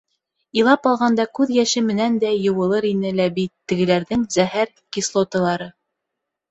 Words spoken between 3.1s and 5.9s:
лә бит тегеләрҙең зәһәр кислоталары.